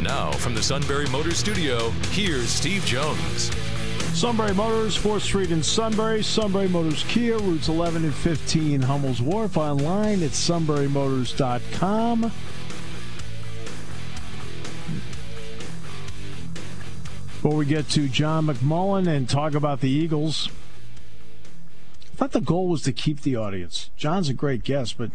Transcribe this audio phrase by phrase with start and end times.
[0.00, 3.50] Now, from the Sunbury Motors Studio, here's Steve Jones.
[4.12, 6.22] Sunbury Motors, 4th Street in Sunbury.
[6.22, 9.56] Sunbury Motors Kia, routes 11 and 15, Hummel's Wharf.
[9.56, 12.30] Online at sunburymotors.com.
[17.46, 20.48] Before we get to John McMullen and talk about the Eagles,
[22.12, 23.90] I thought the goal was to keep the audience.
[23.96, 25.10] John's a great guest, but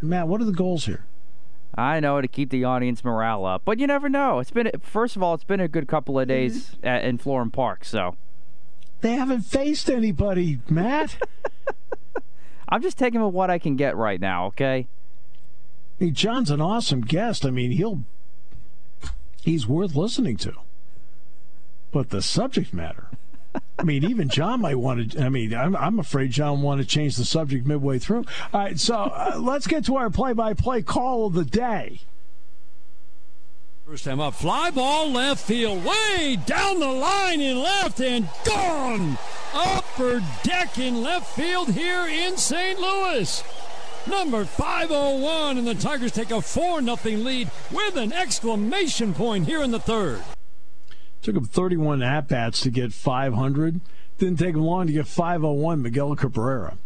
[0.00, 1.04] Matt, what are the goals here?
[1.74, 4.38] I know to keep the audience morale up, but you never know.
[4.40, 6.86] It's been first of all, it's been a good couple of days mm-hmm.
[6.86, 8.16] at, in Florham Park, so
[9.00, 11.16] they haven't faced anybody, Matt.
[12.68, 14.46] I'm just taking what I can get right now.
[14.46, 14.86] Okay.
[15.98, 17.46] Hey, John's an awesome guest.
[17.46, 18.04] I mean, he'll
[19.42, 20.52] he's worth listening to,
[21.90, 23.08] but the subject matter.
[23.78, 25.24] I mean, even John might want to.
[25.24, 28.24] I mean, I'm, I'm afraid John want to change the subject midway through.
[28.52, 32.00] All right, so uh, let's get to our play-by-play call of the day.
[33.86, 39.18] First time up, fly ball left field, way down the line in left and gone.
[39.52, 42.78] Upper deck in left field here in St.
[42.78, 43.42] Louis.
[44.06, 49.62] Number 501, and the Tigers take a 4 0 lead with an exclamation point here
[49.62, 50.22] in the third.
[51.22, 53.80] Took him 31 at bats to get 500.
[54.18, 56.76] Didn't take him long to get 501, Miguel Cabrera.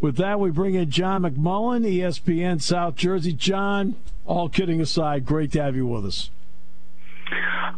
[0.00, 3.32] With that, we bring in John McMullen, ESPN South Jersey.
[3.32, 6.30] John, all kidding aside, great to have you with us.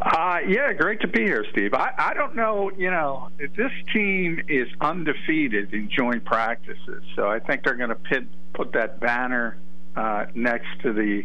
[0.01, 1.75] Uh, yeah, great to be here, Steve.
[1.75, 7.39] I, I don't know, you know, this team is undefeated in joint practices, so I
[7.39, 9.59] think they're going to put that banner
[9.95, 11.25] uh, next to the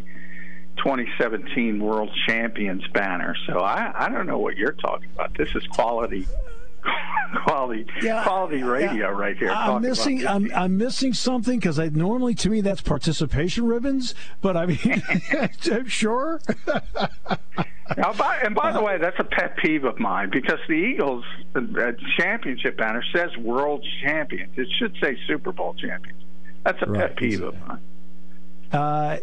[0.78, 3.34] 2017 World Champions banner.
[3.46, 5.36] So I, I don't know what you're talking about.
[5.36, 6.26] This is quality.
[7.44, 9.04] quality, yeah, quality radio yeah.
[9.06, 9.50] right here.
[9.50, 14.56] I'm missing, I'm, I'm, missing something because I normally to me that's participation ribbons, but
[14.56, 15.02] I mean,
[15.86, 16.40] sure.
[17.96, 21.24] now, by, and by the way, that's a pet peeve of mine because the Eagles
[21.54, 21.60] uh,
[22.18, 24.52] championship banner says World Champions.
[24.56, 26.22] It should say Super Bowl champions.
[26.64, 27.80] That's a right, pet peeve of mine.
[28.72, 29.16] Uh,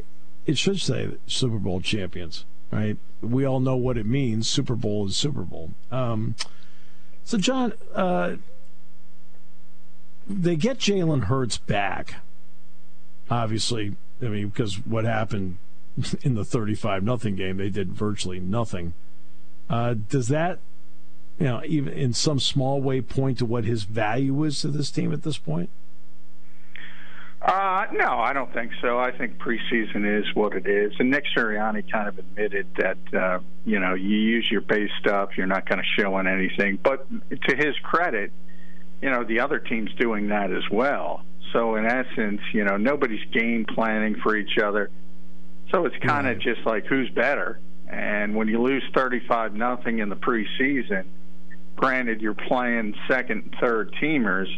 [0.46, 2.98] it should say Super Bowl champions, right?
[3.22, 4.48] We all know what it means.
[4.48, 5.72] Super Bowl is Super Bowl.
[5.92, 6.36] Um,
[7.24, 8.36] so, John, uh,
[10.28, 12.16] they get Jalen Hurts back.
[13.30, 15.58] Obviously, I mean, because what happened
[16.22, 18.94] in the 35 nothing game, they did virtually nothing.
[19.70, 20.60] Uh, does that,
[21.40, 24.92] you know, even in some small way, point to what his value is to this
[24.92, 25.70] team at this point?
[27.46, 28.98] Uh, no, I don't think so.
[28.98, 30.94] I think preseason is what it is.
[30.98, 35.38] And Nick Sirianni kind of admitted that, uh, you know, you use your base stuff,
[35.38, 36.80] you're not going to show on anything.
[36.82, 38.32] But to his credit,
[39.00, 41.22] you know, the other team's doing that as well.
[41.54, 44.90] So in essence, you know, nobody's game planning for each other.
[45.70, 47.60] So it's kind of just like who's better.
[47.88, 51.06] And when you lose 35 nothing in the preseason,
[51.76, 54.48] granted you're playing second, third teamers–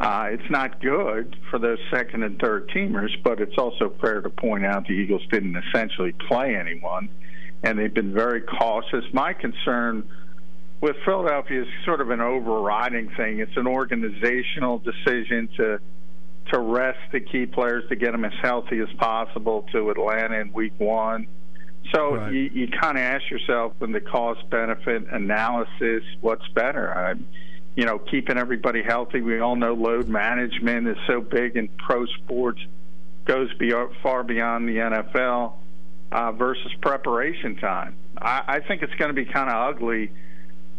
[0.00, 4.30] uh, it's not good for those second and third teamers, but it's also fair to
[4.30, 7.10] point out the Eagles didn't essentially play anyone,
[7.62, 9.04] and they've been very cautious.
[9.12, 10.08] My concern
[10.80, 13.40] with Philadelphia is sort of an overriding thing.
[13.40, 15.78] It's an organizational decision to
[16.50, 20.52] to rest the key players to get them as healthy as possible to Atlanta in
[20.54, 21.26] Week One.
[21.94, 22.32] So right.
[22.32, 26.92] you, you kind of ask yourself in the cost benefit analysis, what's better?
[26.92, 27.14] I,
[27.76, 29.20] you know, keeping everybody healthy.
[29.20, 32.60] We all know load management is so big in pro sports,
[33.24, 35.54] goes beyond, far beyond the NFL
[36.12, 37.96] uh, versus preparation time.
[38.18, 40.10] I, I think it's going to be kind of ugly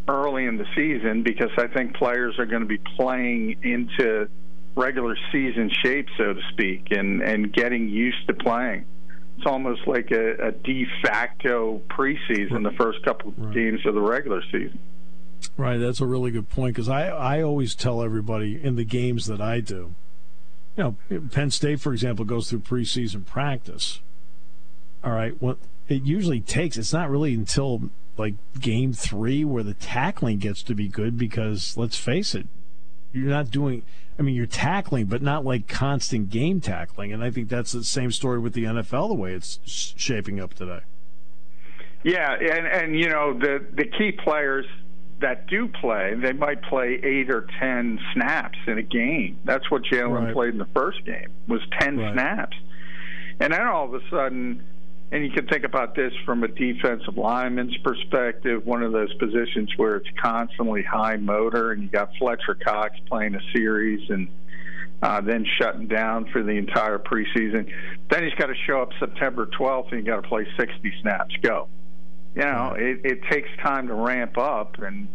[0.07, 4.27] early in the season because I think players are going to be playing into
[4.75, 8.85] regular season shape, so to speak, and, and getting used to playing.
[9.37, 14.01] It's almost like a, a de facto preseason, the first couple of games of the
[14.01, 14.79] regular season.
[15.57, 19.25] Right, that's a really good point because I, I always tell everybody in the games
[19.25, 19.93] that I do,
[20.77, 23.99] you know, Penn State, for example, goes through preseason practice.
[25.03, 25.57] All right, what
[25.87, 30.75] it usually takes, it's not really until like game three where the tackling gets to
[30.75, 32.47] be good because let's face it,
[33.11, 33.83] you're not doing,
[34.17, 37.11] I mean, you're tackling, but not like constant game tackling.
[37.11, 40.53] And I think that's the same story with the NFL the way it's shaping up
[40.53, 40.81] today.
[42.03, 44.65] Yeah, and, and you know, the, the key players
[45.21, 49.37] that do play, they might play eight or ten snaps in a game.
[49.45, 50.33] That's what Jalen Right.
[50.33, 52.13] played in the first game was ten Right.
[52.13, 52.57] snaps,
[53.39, 54.61] and then all of a sudden,
[55.11, 59.71] and you can think about this from a defensive lineman's perspective, one of those positions
[59.77, 64.27] where it's constantly high motor, and you got Fletcher Cox playing a series and.
[65.03, 67.65] Uh, then shutting down for the entire preseason.
[68.11, 71.35] Then he's got to show up September 12th and you got to play 60 snaps.
[71.41, 71.67] Go
[72.35, 75.07] you know, it, it takes time to ramp up, and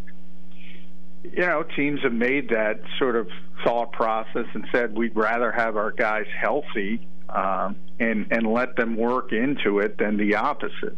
[1.22, 3.28] you know, teams have made that sort of
[3.64, 8.96] thought process and said we'd rather have our guys healthy um, and and let them
[8.96, 10.96] work into it than the opposite.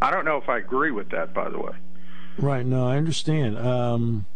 [0.00, 1.72] I don't know if I agree with that, by the way.
[2.38, 2.64] Right.
[2.64, 3.58] No, I understand.
[3.58, 4.26] Um,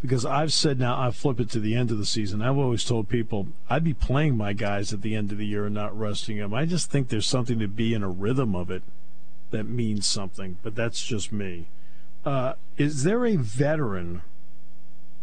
[0.00, 2.42] because I've said now, I flip it to the end of the season.
[2.42, 5.64] I've always told people I'd be playing my guys at the end of the year
[5.64, 6.52] and not resting them.
[6.52, 8.82] I just think there's something to be in a rhythm of it
[9.54, 11.68] that means something, but that's just me.
[12.24, 14.22] Uh, is there a veteran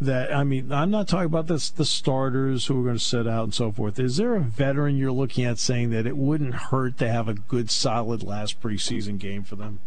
[0.00, 0.72] that I mean?
[0.72, 3.70] I'm not talking about this the starters who are going to sit out and so
[3.70, 3.98] forth.
[3.98, 7.34] Is there a veteran you're looking at saying that it wouldn't hurt to have a
[7.34, 9.80] good, solid last preseason game for them?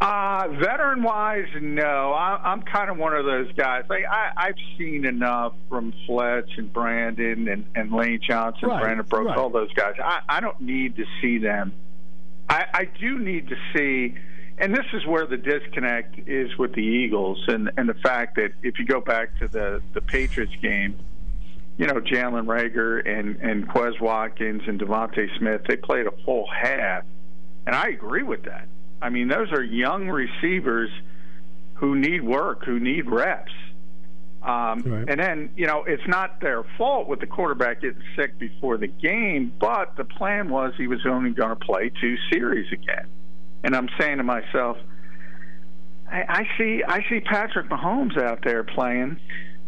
[0.00, 2.12] Uh, veteran wise, no.
[2.12, 3.84] I, I'm kind of one of those guys.
[3.88, 9.06] Like I, I've seen enough from Fletch and Brandon and, and Lane Johnson, Right, Brandon
[9.06, 9.38] Brooks, right.
[9.38, 9.94] all those guys.
[10.04, 11.72] I, I don't need to see them.
[12.48, 14.16] I, I do need to see,
[14.58, 18.52] and this is where the disconnect is with the Eagles, and and the fact that
[18.62, 20.98] if you go back to the the Patriots game,
[21.76, 26.46] you know Jalen Reagor and and Quez Watkins and DeVonta Smith, they played a full
[26.46, 27.04] half,
[27.66, 28.68] and I agree with that.
[29.00, 30.90] I mean, those are young receivers
[31.74, 33.52] who need work, who need reps.
[34.44, 35.08] Um, Right.
[35.08, 38.86] And then, you know, it's not their fault with the quarterback getting sick before the
[38.88, 43.06] game, but the plan was he was only going to play two series again.
[43.62, 44.76] And I'm saying to myself,
[46.10, 49.18] I, I see, I see Patrick Mahomes out there playing.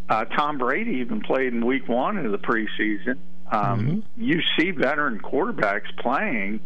[0.09, 3.17] Uh, Tom Brady even played in Week One of the preseason.
[3.51, 6.59] Um, You see veteran quarterbacks playing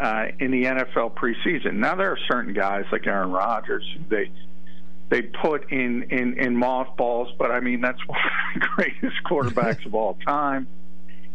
[0.00, 1.74] uh, in the NFL preseason.
[1.74, 4.30] Now there are certain guys like Aaron Rodgers they
[5.12, 9.84] they put in in in mothballs, but I mean that's one of the greatest quarterbacks
[9.84, 10.66] of all time.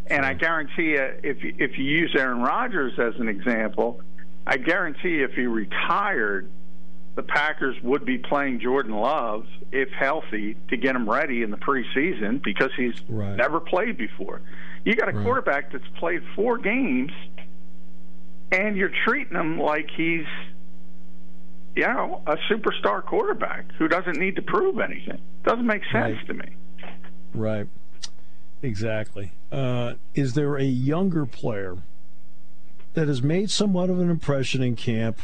[0.08, 4.00] And I guarantee you, if you- if you use Aaron Rodgers as an example,
[4.46, 6.48] I guarantee if he retired,
[7.14, 11.56] the Packers would be playing Jordan Love if healthy to get him ready in the
[11.58, 13.36] preseason because he's Right.
[13.36, 14.40] never played before.
[14.84, 15.22] You got a Right.
[15.24, 17.12] quarterback that's played four games,
[18.50, 20.26] and you're treating him like he's,
[21.78, 25.20] you know, a superstar quarterback who doesn't need to prove anything.
[25.44, 26.26] Doesn't make sense Right.
[26.26, 26.48] to me.
[27.32, 27.66] Right.
[28.62, 29.30] Exactly.
[29.52, 31.76] Uh, is there a younger player
[32.94, 35.20] that has made somewhat of an impression in camp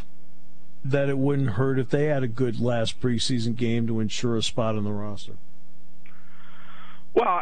[0.84, 4.42] that it wouldn't hurt if they had a good last preseason game to ensure a
[4.42, 5.32] spot on the roster?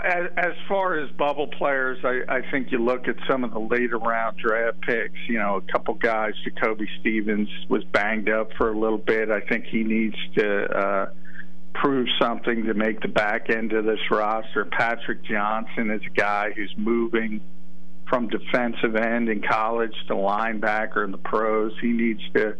[0.02, 3.60] As, as far as bubble players, I, I think you look at some of the
[3.60, 5.18] later round draft picks.
[5.28, 6.32] You know, a couple guys.
[6.44, 9.30] Jacoby Stevens was banged up for a little bit.
[9.30, 11.06] I think he needs to uh,
[11.74, 14.64] prove something to make the back end of this roster.
[14.64, 17.40] Patrick Johnson is a guy who's moving
[18.08, 21.72] from defensive end in college to linebacker in the pros.
[21.80, 22.56] He needs to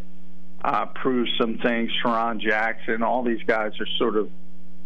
[0.65, 1.91] uh, prove some things.
[2.03, 4.31] Sharon Jackson, all these guys are sort of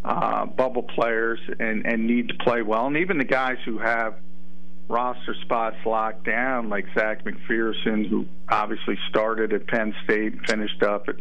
[0.06, 2.86] uh, bubble players and, and need to play well.
[2.86, 4.14] And even the guys who have
[4.88, 10.82] roster spots locked down, like Zech McPhearson, who obviously started at Penn State and finished
[10.84, 11.16] up at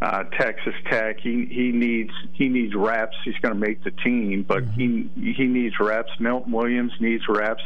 [0.00, 1.20] uh, Texas Tech.
[1.20, 3.16] He he needs he needs reps.
[3.22, 6.10] He's going to make the team, but he he needs reps.
[6.18, 7.62] Milton Williams needs reps.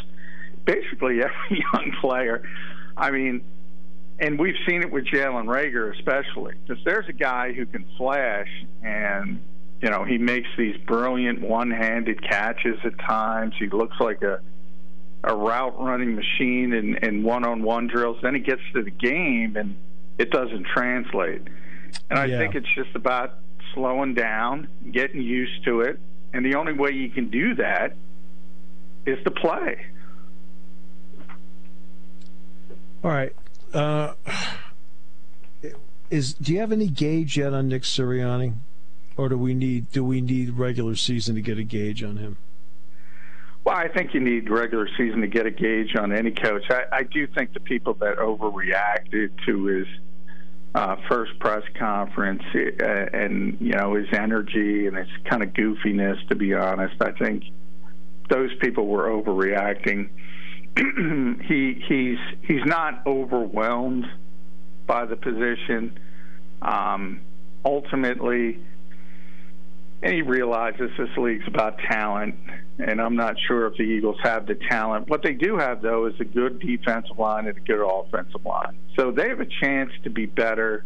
[0.64, 2.42] Basically, every young player.
[2.96, 3.42] I mean,
[4.18, 8.48] and we've seen it with Jalen Reagor especially, because there's a guy who can flash,
[8.82, 9.40] and
[9.80, 13.54] you know he makes these brilliant one-handed catches at times.
[13.58, 14.40] He looks like a
[15.24, 18.16] a route running machine in, in one-on-one drills.
[18.22, 19.76] Then he gets to the game, and
[20.16, 21.42] it doesn't translate.
[22.08, 22.38] And I Yeah.
[22.38, 23.34] think it's just about
[23.74, 26.00] slowing down, getting used to it,
[26.32, 27.94] and the only way you can do that
[29.04, 29.84] is to play.
[33.04, 33.34] All right.
[33.74, 34.14] Uh,
[36.10, 38.54] is do you have any gauge yet on Nick Sirianni,
[39.16, 42.36] or do we need do we need regular season to get a gauge on him?
[43.64, 46.64] Well, I think you need regular season to get a gauge on any coach.
[46.70, 49.86] I, I do think the people that overreacted to his
[50.74, 56.26] uh, first press conference uh, and you know his energy and his kind of goofiness,
[56.28, 57.44] to be honest, I think
[58.28, 60.08] those people were overreacting.
[61.46, 64.06] he he's he's not overwhelmed
[64.86, 65.98] by the position.
[66.62, 67.20] Um,
[67.64, 68.60] ultimately,
[70.02, 72.34] and he realizes this league's about talent,
[72.78, 75.08] and I'm not sure if the Eagles have the talent.
[75.08, 78.76] What they do have, though, is a good defensive line and a good offensive line.
[78.96, 80.84] So they have a chance to be better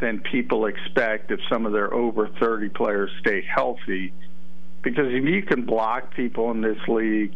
[0.00, 4.12] than people expect if some of their over 30 players stay healthy.
[4.82, 7.34] Because if you can block people in this league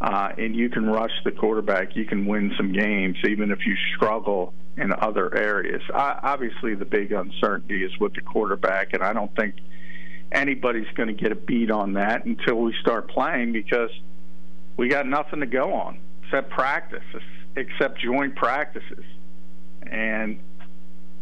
[0.00, 3.74] uh, and you can rush the quarterback, you can win some games, even if you
[3.96, 5.82] struggle in other areas.
[5.92, 9.56] I, obviously, the big uncertainty is with the quarterback, and I don't think
[10.32, 13.90] anybody's going to get a beat on that until we start playing because
[14.76, 17.04] we got nothing to go on except practice,
[17.54, 19.04] except joint practices.
[19.82, 20.40] And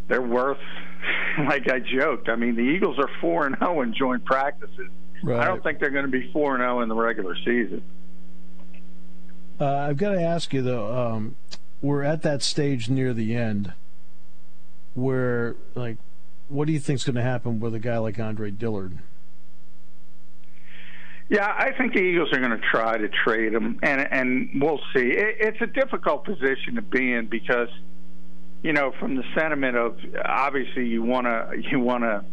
[0.08, 0.58] they're worth,
[1.38, 4.88] like I joked, I mean, the Eagles are 4 and 0 in joint practices.
[5.22, 5.40] Right.
[5.40, 7.82] I don't think they're going to be 4 and 0 in the regular season.
[9.60, 10.94] Uh, I've got to ask you though.
[10.94, 11.36] Um,
[11.80, 13.72] we're at that stage near the end
[14.94, 15.98] where, like,
[16.48, 18.98] what do you think is going to happen with a guy like Andre Dillard?
[21.28, 24.80] Yeah, I think the Eagles are going to try to trade him, and and we'll
[24.94, 25.10] see.
[25.10, 27.70] It, it's a difficult position to be in because,
[28.62, 32.24] you know, from the sentiment of obviously you want to you want to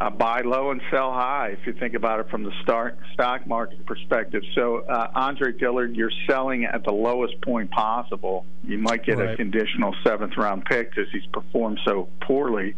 [0.00, 3.46] uh, buy low and sell high if you think about it from the stock stock
[3.46, 4.42] market perspective.
[4.54, 8.44] So uh, Andre Dillard, you're selling at the lowest point possible.
[8.64, 9.30] You might get right.
[9.30, 12.74] a conditional seventh round pick because he's performed so poorly.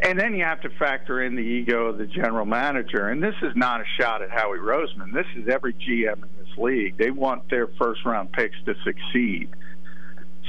[0.00, 3.08] And then you have to factor in the ego of the general manager.
[3.08, 5.12] And this is not a shot at Howie Roseman.
[5.12, 6.96] This is every GM in this league.
[6.96, 9.50] They want their first round picks to succeed.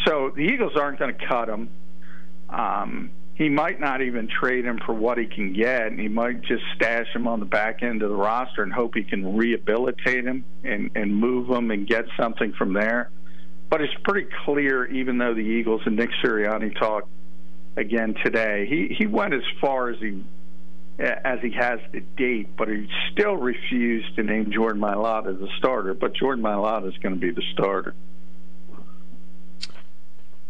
[0.06, 1.70] So the Eagles aren't going to cut him.
[2.48, 5.88] Um, he might not even trade him for what he can get.
[5.88, 8.94] And he might just stash him on the back end of the roster and hope
[8.94, 13.10] he can rehabilitate him and, and move him and get something from there.
[13.70, 17.10] But it's pretty clear, even though the Eagles and Nick Sirianni talked
[17.80, 20.24] again today, he, he went as far as he
[21.00, 25.48] as he has to date, but he still refused to name Jordan Mailata as a
[25.58, 25.94] starter.
[25.94, 27.96] But Jordan Mailata is going to be the starter.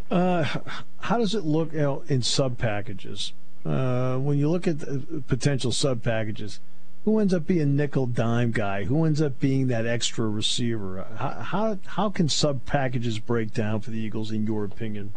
[0.10, 0.44] Uh,
[1.02, 3.34] how does it look in sub packages?
[3.64, 4.80] Uh, when you look at
[5.28, 6.60] potential sub packages,
[7.06, 8.86] who ends up being nickel dime guy?
[8.86, 11.06] Who ends up being that extra receiver?
[11.16, 15.14] How how, how can sub packages break down for the Eagles, in your opinion?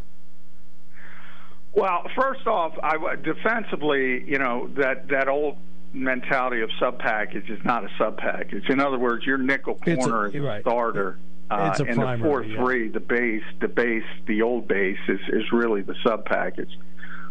[1.75, 5.57] Well, first off, I defensively, you know that that old
[5.95, 8.69] mentality of sub package is not a sub package.
[8.69, 10.63] In other words, your nickel corner a, is a right.
[10.63, 11.19] starter.
[11.51, 12.57] Uh, and primary, the four yeah.
[12.57, 16.79] three, the base, the base, the old base is is really the sub package.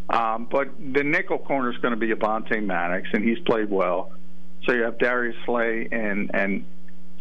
[0.10, 4.12] Um, but the nickel corner is going to be Avonte Maddox, and he's played well.
[4.66, 6.66] So you have Darius Slay and and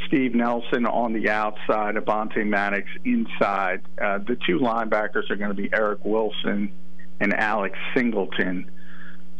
[0.06, 3.82] Steve Nelson on the outside, Avonte Maddox inside.
[4.00, 6.72] Uh, the two linebackers are going to be Eric Wilson
[7.20, 8.70] and Alex Singleton.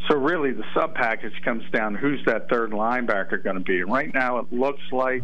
[0.08, 3.82] So really, the sub package comes down who's that third linebacker going to be.
[3.82, 5.22] Right now, it looks like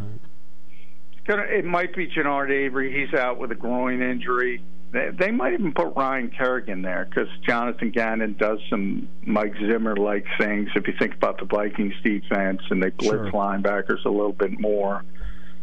[1.27, 2.93] gonna, it might be Genard Avery.
[2.93, 4.63] He's out with a groin injury.
[4.93, 9.97] They, they might even put Ryan Kerrigan there because Jonathan Gannon does some Mike Zimmer
[9.97, 10.69] like things.
[10.77, 13.33] If you think about the Vikings defense, and they blitz sure.
[13.33, 15.03] linebackers a little bit more.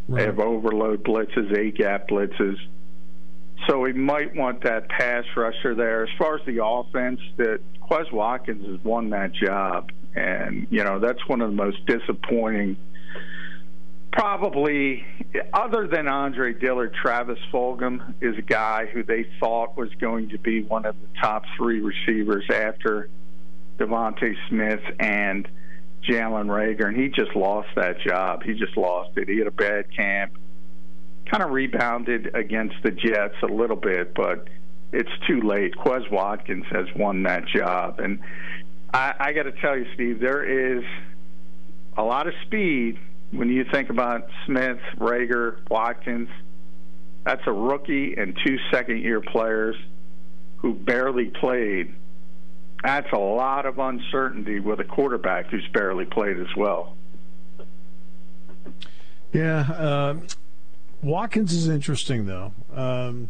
[0.07, 0.19] Right.
[0.19, 2.57] They have overload blitzes, A gap blitzes.
[3.67, 6.03] So we might want that pass rusher there.
[6.03, 10.99] As far as the offense, that Quez Watkins has won that job, and you know
[10.99, 12.77] that's one of the most disappointing
[14.13, 15.05] probably,
[15.53, 20.37] other than Andre Dillard, Travis Fulgham is a guy who they thought was going to
[20.37, 23.09] be one of the top three receivers after
[23.79, 25.47] DeVonta Smith and
[26.07, 28.43] Jalen Reagor, and he just lost that job.
[28.43, 29.27] He just lost it.
[29.27, 30.37] He had a bad camp,
[31.25, 34.47] kind of rebounded against the Jets a little bit, but
[34.91, 35.73] it's too late.
[35.75, 38.19] Quez Watkins has won that job, and
[38.93, 40.83] I, I got to tell you, Steve, there is
[41.97, 42.99] a lot of speed
[43.31, 46.29] when you think about Smith, Reagor, Watkins,
[47.23, 49.75] that's a rookie and two second year players
[50.57, 51.95] who barely played.
[52.83, 56.95] That's a lot of uncertainty with a quarterback who's barely played as well.
[59.31, 60.15] Yeah, uh,
[61.03, 62.53] Watkins is interesting though.
[62.73, 63.29] Um,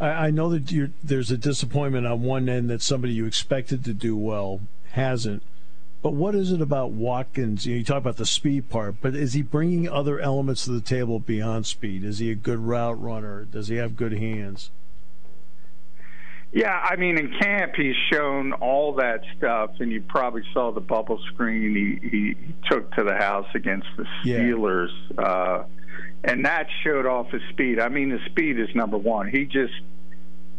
[0.00, 3.92] I, I, know that there's a disappointment on one end that somebody you expected to
[3.92, 4.60] do well
[4.92, 5.42] hasn't.
[6.02, 7.64] But what is it about Watkins?
[7.64, 10.72] You, know, you talk about the speed part, but is he bringing other elements to
[10.72, 12.02] the table beyond speed?
[12.02, 13.44] Is he a good route runner?
[13.44, 14.70] Does he have good hands?
[16.52, 20.82] Yeah, I mean, in camp he's shown all that stuff, and you probably saw the
[20.82, 22.36] bubble screen he, he,
[22.68, 25.24] took to the house against the Steelers, yeah.
[25.24, 25.64] uh,
[26.24, 27.80] and that showed off his speed.
[27.80, 29.28] I mean, his speed is number one.
[29.28, 29.74] He just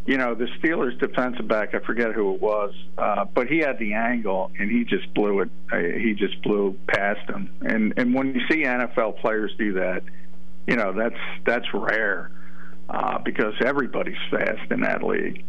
[0.06, 3.80] you know, the Steelers defensive back, I forget who it was, uh, but he had
[3.80, 5.50] the angle and he just blew it.
[5.72, 7.50] Uh, he just blew past him.
[7.62, 10.04] And and when you see NFL players do that,
[10.68, 12.32] you know that's that's rare
[12.90, 15.46] uh, because everybody's fast in that league.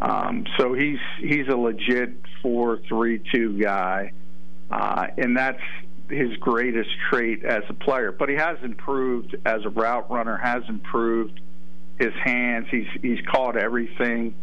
[0.00, 4.12] Um, so he's he's a legit four three two guy,
[4.70, 5.60] uh, and that's
[6.08, 8.12] his greatest trait as a player.
[8.12, 10.36] But he has improved as a route runner.
[10.36, 11.40] Has improved
[11.98, 12.66] his hands.
[12.70, 14.34] He's he's caught everything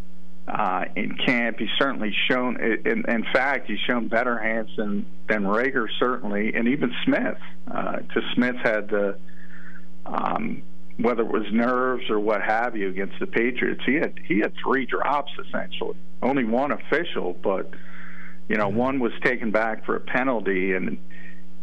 [0.48, 1.58] uh, in camp.
[1.60, 2.60] He's certainly shown.
[2.62, 7.38] In, in fact, he's shown better hands than than Reagor certainly, and even Smith.
[7.66, 9.18] Because uh, Smith had the
[10.06, 10.62] um,
[10.98, 13.82] whether it was nerves or what have you against the Patriots.
[13.86, 15.98] He had he had three drops essentially.
[16.22, 17.72] Only one official, but
[18.48, 20.98] you know one was taken back for a penalty and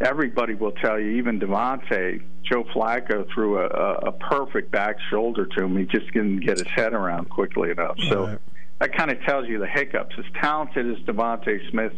[0.03, 5.65] everybody will tell you, even DeVonta, Joe Flacco threw a, a, perfect back shoulder to
[5.65, 5.77] him.
[5.77, 7.97] He just didn't get his head around quickly enough.
[8.09, 8.39] So right.
[8.81, 10.15] that kind of tells you the hiccups.
[10.19, 11.93] As talented as DeVonta Smith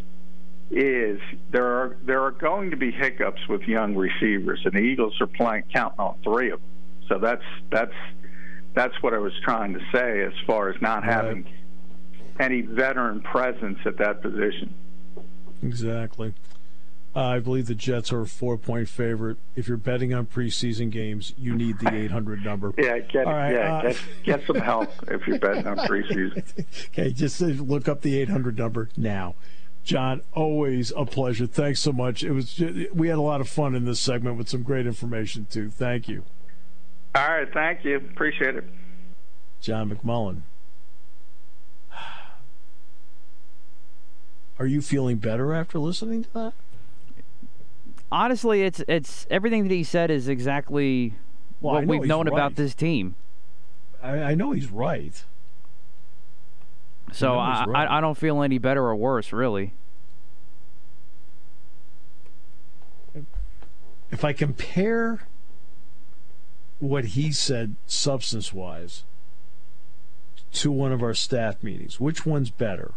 [0.71, 1.19] is,
[1.51, 5.27] there are there are going to be hiccups with young receivers, and the Eagles are
[5.27, 6.71] playing counting on three of them.
[7.09, 7.95] So that's that's
[8.75, 11.53] that's what I was trying to say as far as not having right.
[12.41, 14.75] any veteran presence at that position.
[15.63, 16.35] Exactly.
[17.17, 19.37] Uh, I believe the Jets are a four point favorite.
[19.55, 22.75] If you're betting on preseason games, you need the 800 number.
[22.77, 26.43] Yeah, get, right, yeah, uh, get, get some help if you're betting on preseason.
[26.89, 29.37] okay, just look up the 800 number now.
[29.85, 31.47] John, always a pleasure.
[31.47, 32.25] Thanks so much.
[32.25, 32.59] It was
[32.95, 35.71] we had a lot of fun in this segment with some great information too.
[35.71, 36.25] Thank you.
[37.15, 37.97] All right, thank you.
[37.97, 38.65] Appreciate it.
[39.61, 40.43] John McMullen.
[44.59, 46.53] Are you feeling better after listening to that?
[48.11, 51.15] Honestly, it's it's everything that he said is exactly
[51.61, 52.33] well, what we've known right.
[52.33, 53.17] about this team.
[54.03, 55.25] I, I, know he's right.
[57.13, 57.89] So I, right.
[57.89, 59.73] I, I don't feel any better or worse, really.
[64.11, 65.27] If I compare
[66.79, 69.05] what he said substance wise
[70.53, 72.93] to one of our staff meetings, which one's better?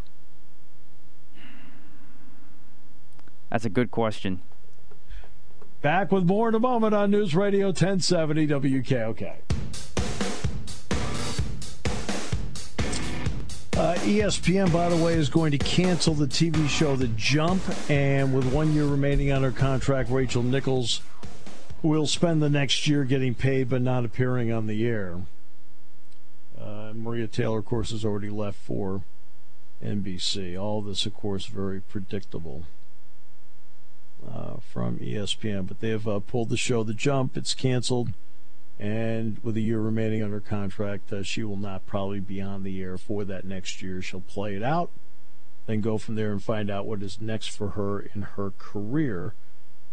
[3.49, 4.41] That's a good question.
[5.81, 9.35] Back with more in a moment on News Radio 1070 WKOK.
[13.77, 17.61] Uh, ESPN, by the way, is going to cancel the TV show The Jump,
[17.91, 21.01] and with one year remaining on her contract, Rachel Nichols
[21.83, 25.21] will spend the next year getting paid but not appearing on the air.
[26.59, 29.03] Uh, Maria Taylor, of course, has already left for
[29.85, 30.59] NBC.
[30.59, 32.65] All this, of course, very predictable
[34.31, 37.37] uh, from ESPN, but they have uh, pulled the show The Jump.
[37.37, 38.09] It's canceled,
[38.79, 42.81] and with a year remaining under contract, uh, she will not probably be on the
[42.81, 44.01] air for that next year.
[44.01, 44.91] She'll play it out,
[45.65, 49.33] then go from there and find out what is next for her in her career.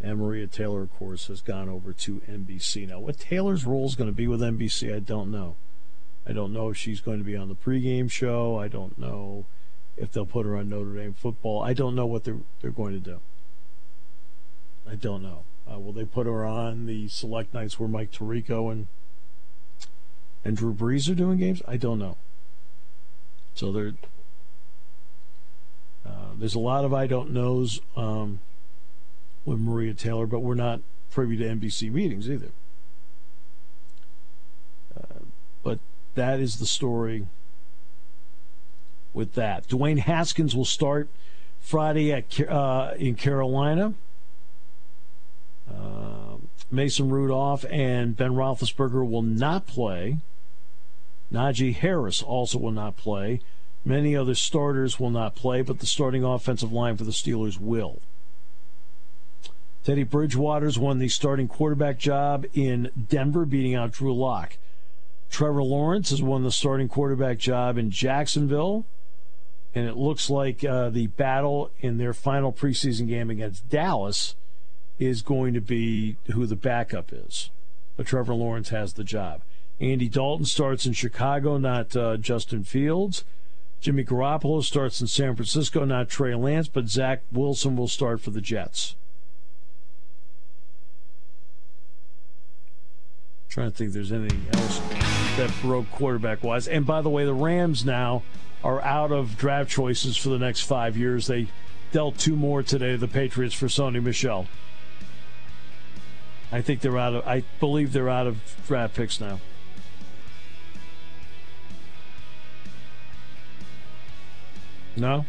[0.01, 2.89] And Maria Taylor, of course, has gone over to NBC.
[2.89, 5.57] Now, what Taylor's role is going to be with NBC, I don't know.
[6.27, 8.59] I don't know if she's going to be on the pregame show.
[8.59, 9.47] I don't know
[9.97, 11.63] if they'll put her on Notre Dame football.
[11.63, 13.21] I don't know what they're they're going to do.
[14.91, 15.45] I don't know.
[15.71, 18.87] Uh, will they put her on the select nights where Mike Tirico and
[20.45, 21.63] and Drew Brees are doing games?
[21.67, 22.19] I don't know.
[23.55, 23.95] So there,
[26.05, 28.41] uh, there's a lot of I don't knows um,
[29.45, 32.51] with Maria Taylor, but we're not privy to NBC meetings either.
[34.97, 35.21] Uh,
[35.63, 35.79] but
[36.15, 37.27] that is the story
[39.15, 39.67] with that.
[39.69, 41.09] Dwayne Haskins will start
[41.61, 43.95] Friday at uh, in Carolina.
[45.71, 46.37] Uh,
[46.71, 50.19] Mason Rudolph and Ben Roethlisberger will not play.
[51.33, 53.41] Najee Harris also will not play.
[53.85, 58.01] Many other starters will not play, but the starting offensive line for the Steelers will.
[59.85, 64.57] Teddy Bridgewater's won the starting quarterback job in Denver, beating out Drew Lock.
[65.29, 68.87] Trevor Lawrence has won the starting quarterback job in Jacksonville,
[69.75, 74.37] and it looks like uh, the battle in their final preseason game against Dallas
[74.99, 77.51] is going to be who the backup is.
[77.97, 79.43] But Trevor Lawrence has the job.
[79.81, 83.25] Andy Dalton starts in Chicago, not uh, Justin Fields.
[83.81, 88.31] Jimmy Garoppolo starts in San Francisco, not Trey Lance, but Zach Wilson will start for
[88.31, 88.95] the Jets.
[93.55, 94.81] trying to think there's anything else
[95.37, 96.67] that broke quarterback wise.
[96.67, 98.25] And by the way, the Rams now
[98.65, 101.29] are out of draft choices for the next five years.
[101.29, 101.47] They
[101.93, 104.49] dealt two more today to the Patriots for Sony Michel.
[106.55, 107.27] I think they're out of.
[107.27, 108.39] I believe they're out of
[108.69, 109.41] draft picks now.
[114.95, 115.27] No,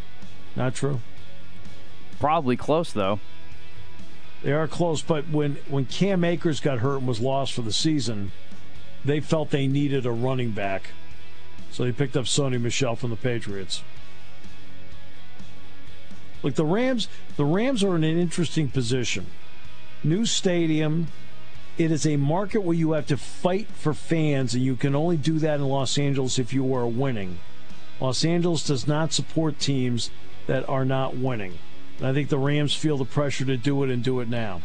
[0.56, 1.02] not true.
[2.20, 3.20] Probably close though.
[4.44, 7.74] They are close, but when when Cam Akers got hurt and was lost for the
[7.74, 8.32] season,
[9.04, 10.92] they felt they needed a running back,
[11.72, 13.82] so they picked up Sony Michel from the Patriots.
[16.44, 19.26] Look, the Rams, the Rams are in an interesting position.
[20.06, 21.08] New stadium.
[21.80, 25.18] It is a market where you have to fight for fans, and you can only
[25.18, 27.40] do that in Los Angeles if you are winning.
[28.00, 30.12] Los Angeles does not support teams
[30.46, 31.58] that are not winning.
[31.98, 34.62] And I think the Rams feel the pressure to do it and do it now.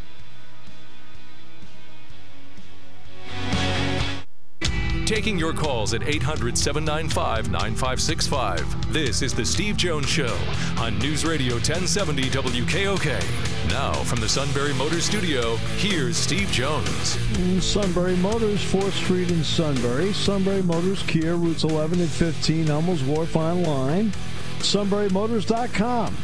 [5.07, 8.93] Taking your calls at 800 795 9565.
[8.93, 10.39] This is The Steve Jones Show
[10.79, 13.50] on News Radio 1070 WKOK.
[13.69, 17.19] Now, from the Sunbury Motors Studio, here's Steve Jones.
[17.65, 20.13] Sunbury Motors, 4th Street in Sunbury.
[20.13, 24.13] Sunbury Motors, Kia, routes 11 and 15, Hummels Wharf online.
[24.59, 26.17] SunburyMotors.com.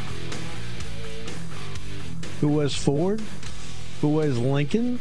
[2.41, 3.21] Who has Ford?
[4.01, 4.99] Who has Lincoln?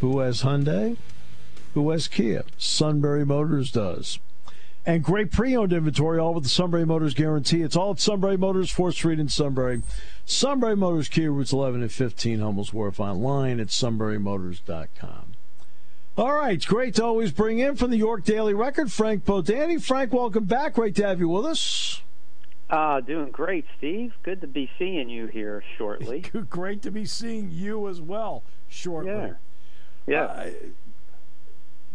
[0.00, 0.96] Who has Hyundai?
[1.74, 2.44] Who has Kia?
[2.56, 4.18] Sunbury Motors does.
[4.88, 7.60] And great pre-owned inventory, all with the Sunbury Motors guarantee.
[7.60, 9.82] It's all at Sunbury Motors, 4th Street in Sunbury.
[10.24, 15.34] Sunbury Motors, Kia, routes 11 and 15, Hummels Wharf online at sunburymotors.com.
[16.16, 19.78] All right, it's great to always bring in from the York Daily Record, Frank Bodani.
[19.78, 20.72] Frank, welcome back.
[20.72, 22.00] Great to have you with us.
[22.70, 24.14] Uh, doing great, Steve.
[24.22, 26.20] Good to be seeing you here shortly.
[26.48, 29.12] great to be seeing you as well shortly.
[29.12, 29.32] Yeah.
[30.06, 30.22] Yeah.
[30.22, 30.50] Uh,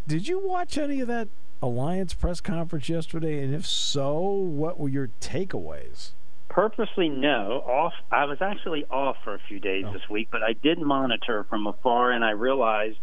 [0.07, 1.27] did you watch any of that
[1.67, 3.41] Alliance press conference yesterday?
[3.41, 6.09] And if so, what were your takeaways?
[6.49, 7.63] Purposely, no.
[7.65, 7.93] Off.
[8.11, 9.93] I was actually off for a few days Oh.
[9.93, 12.97] this week, but I did monitor from afar, and I realized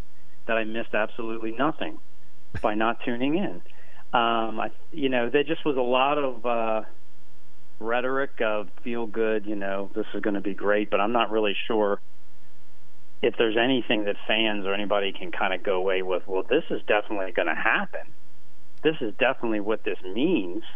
[0.47, 2.01] that I missed absolutely nothing
[2.61, 3.63] by not tuning in.
[4.13, 6.83] Um, I, you know, there just was a lot of uh,
[7.79, 9.47] rhetoric of feel good.
[9.47, 11.99] You know, this is going to be great, but I'm not really sure
[13.23, 16.25] if there's anything that fans or anybody can kind of go away with.
[16.27, 18.03] Well, this is definitely going to happen.
[18.83, 20.63] This is definitely what this means.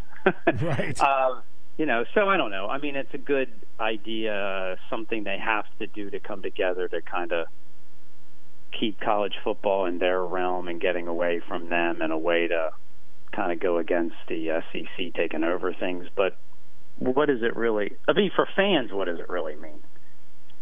[0.62, 0.98] Right.
[0.98, 1.42] Uh,
[1.76, 2.66] you know, so I don't know.
[2.66, 7.02] I mean, it's a good idea, something they have to do to come together to
[7.02, 7.46] kind of
[8.78, 12.70] keep college football in their realm and getting away from them and a way to
[13.32, 16.06] kind of go against the SEC taking over things.
[16.14, 16.36] But
[16.98, 17.92] what does it really?
[18.08, 19.82] I mean, for fans, what does it really mean?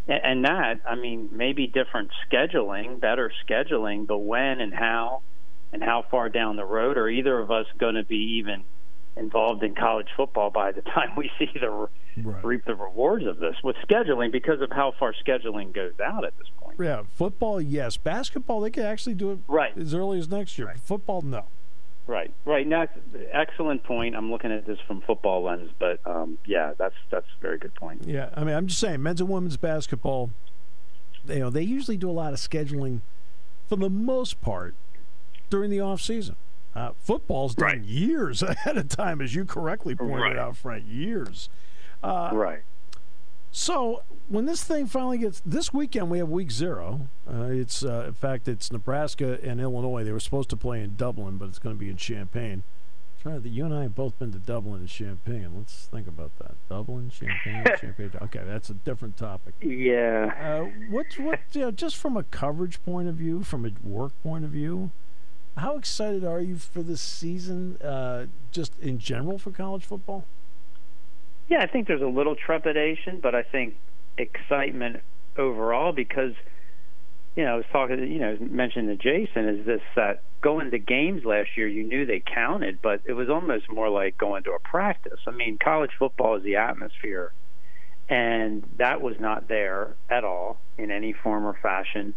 [0.09, 5.23] And, and that, I mean, maybe different scheduling, better scheduling, but when and how,
[5.73, 8.63] and how far down the road are either of us going to be even
[9.17, 12.45] involved in college football by the time we see the Right.
[12.45, 16.37] reap the rewards of this with scheduling because of how far scheduling goes out at
[16.37, 16.77] this point.
[16.79, 17.97] Yeah, football, yes.
[17.97, 19.75] Basketball, they could actually do it Right.
[19.79, 20.75] as early as next year.
[20.85, 21.45] Football, no.
[22.07, 22.67] Right, right.
[22.67, 22.87] Now,
[23.33, 24.15] excellent point.
[24.15, 27.75] I'm looking at this from football lens, but um, yeah, that's that's a very good
[27.77, 28.03] point.
[28.05, 30.29] Yeah, I mean, I'm just saying, men's and women's basketball,
[31.27, 33.01] you know, they usually do a lot of scheduling
[33.71, 34.75] for the most part
[35.53, 36.35] during the off season.
[36.75, 37.81] Uh, football's done Right.
[37.83, 40.37] years ahead of time, as you correctly pointed Right.
[40.39, 40.87] out, Frank.
[40.89, 41.51] Years.
[42.03, 42.63] Uh, right.
[43.51, 47.09] So when this thing finally gets this weekend, we have week zero.
[47.31, 50.05] Uh, it's uh, in fact it's Nebraska and Illinois.
[50.05, 52.63] They were supposed to play in Dublin, but it's going to be in Champaign.
[53.21, 55.53] Trying to, you and I have both been to Dublin and Champagne.
[55.57, 56.55] Let's think about that.
[56.71, 58.11] Dublin, Champagne, Champagne.
[58.23, 59.55] Okay, that's a different topic.
[59.61, 60.33] Yeah.
[60.41, 61.39] Uh, what's what?
[61.53, 64.91] You know, just from a coverage point of view, from a work point of view,
[65.57, 67.77] how excited are you for this season?
[67.83, 70.25] Uh, just in general for college football.
[71.49, 73.77] Yeah, I think there's a little trepidation, but I think
[74.17, 75.01] excitement
[75.37, 76.33] overall because
[77.37, 80.79] you know I was talking, you know, mentioned to Jason is this that going to
[80.79, 84.53] games last year, you knew they counted, but it was almost more like going to
[84.53, 85.21] a practice.
[85.27, 87.33] I mean, college football is the atmosphere,
[88.09, 92.15] and that was not there at all in any form or fashion.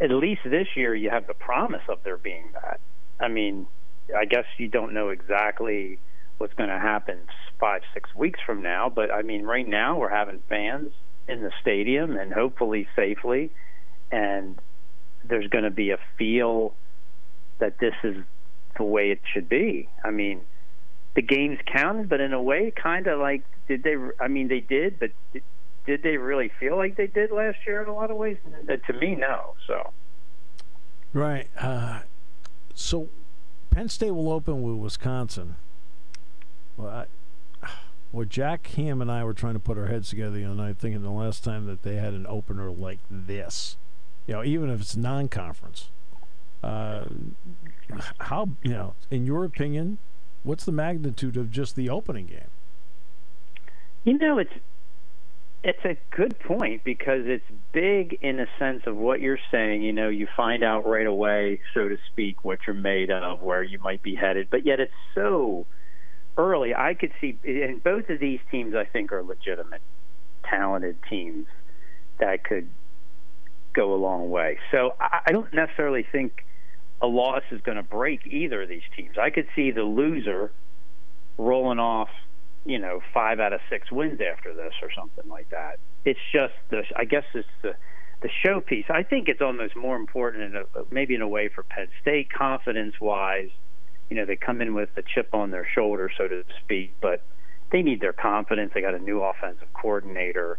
[0.00, 2.80] At least this year, you have the promise of there being that.
[3.20, 3.66] I mean,
[4.16, 5.98] I guess you don't know exactly
[6.38, 7.18] what's going to happen
[7.58, 8.90] five, six weeks from now.
[8.94, 10.92] But I mean, right now we're having fans
[11.28, 13.50] in the stadium and hopefully safely,
[14.10, 14.58] and
[15.24, 16.74] there's going to be a feel
[17.58, 18.16] that this is
[18.76, 19.88] the way it should be.
[20.04, 20.42] I mean,
[21.14, 23.96] the games counted, but in a way, kind of like did they?
[24.20, 25.10] I mean, they did, but
[25.86, 28.36] did, they really feel like they did last year in a lot of ways?
[28.68, 29.54] Uh, to me, no.
[29.66, 29.92] So
[31.12, 31.48] Right.
[31.58, 32.00] Uh,
[32.74, 33.08] so
[33.70, 35.56] Penn State will open with Wisconsin.
[36.76, 37.06] Well,
[37.62, 37.66] I,
[38.12, 40.78] well, Jack Ham and I were trying to put our heads together the other night,
[40.78, 43.76] thinking the last time that they had an opener like this,
[44.26, 45.90] you know, even if it's non-conference.
[46.62, 47.04] Uh,
[48.18, 49.98] how you know, in your opinion,
[50.46, 52.50] What's the magnitude of just the opening game?
[54.04, 54.52] You know, it's
[55.66, 59.82] it's a good point because it's big in a sense of what you're saying.
[59.82, 63.64] You know, you find out right away, so to speak, what you're made of, where
[63.64, 65.66] you might be headed, but yet it's so
[66.38, 66.72] early.
[66.72, 69.82] I could see, and both of these teams, I think, are legitimate,
[70.48, 71.48] talented teams
[72.20, 72.68] that could
[73.74, 74.58] go a long way.
[74.70, 76.44] So I, don't necessarily think
[77.02, 79.18] a loss is going to break either of these teams.
[79.20, 80.52] I could see the loser
[81.38, 82.10] rolling off
[82.66, 85.78] you know five out of six wins after this or something like that.
[86.04, 87.74] It's just the I guess it's the
[88.22, 88.90] the showpiece.
[88.90, 92.32] I think it's almost more important, in a, maybe in a way, for Penn State
[92.32, 93.50] confidence wise.
[94.08, 97.22] You know, they come in with a chip on their shoulder, so to speak, but
[97.72, 98.72] they need their confidence.
[98.74, 100.58] They got a new offensive coordinator.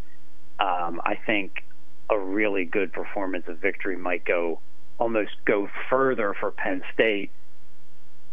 [0.60, 1.64] Um, I think
[2.10, 4.60] a really good performance of victory might go
[5.00, 7.32] almost go further for Penn State